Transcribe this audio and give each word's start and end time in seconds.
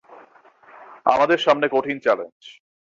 আমাদের 1.05 1.37
সামনে 1.37 1.67
কঠিন 1.71 1.97
চ্যালেঞ্জ। 1.99 2.39